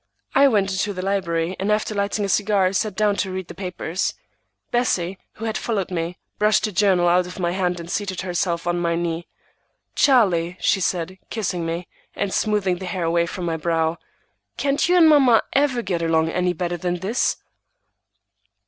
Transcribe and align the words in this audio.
I 0.33 0.47
went 0.47 0.71
into 0.71 0.93
the 0.93 1.05
library, 1.05 1.55
and 1.59 1.71
after 1.71 1.93
lighting 1.93 2.25
a 2.25 2.27
cigar, 2.29 2.73
sat 2.73 2.95
down 2.95 3.17
to 3.17 3.29
read 3.29 3.49
the 3.49 3.53
papers. 3.53 4.15
Bessie, 4.71 5.19
who 5.33 5.45
had 5.45 5.59
followed 5.59 5.91
me, 5.91 6.17
brushed 6.39 6.63
the 6.63 6.71
journal 6.71 7.07
out 7.07 7.27
of 7.27 7.37
my 7.37 7.51
hand 7.51 7.79
and 7.79 7.87
seated 7.87 8.21
herself 8.21 8.65
on 8.65 8.79
my 8.79 8.95
knee. 8.95 9.27
"Charlie," 9.93 10.57
she 10.59 10.81
said, 10.81 11.19
kissing 11.29 11.67
me, 11.67 11.87
and 12.15 12.33
smoothing 12.33 12.77
the 12.77 12.87
hair 12.87 13.03
away 13.03 13.27
from 13.27 13.45
my 13.45 13.57
brow, 13.57 13.99
"can't 14.57 14.89
you 14.89 14.97
and 14.97 15.07
mamma 15.07 15.43
ever 15.53 15.83
get 15.83 16.01
along 16.01 16.29
any 16.29 16.53
better 16.53 16.77
than 16.77 17.01
this?" 17.01 17.37